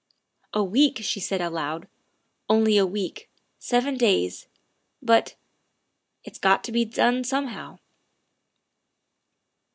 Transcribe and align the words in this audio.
''A 0.55 0.67
week," 0.67 0.97
she 1.03 1.19
said 1.19 1.41
aloud," 1.41 1.87
only 2.49 2.75
a 2.75 2.87
week, 2.87 3.29
seven 3.59 3.97
days. 3.97 4.47
But 4.99 5.35
it 6.23 6.37
's 6.37 6.39
got 6.39 6.63
to 6.63 6.71
be 6.71 6.85
done 6.85 7.23
somehow. 7.23 7.77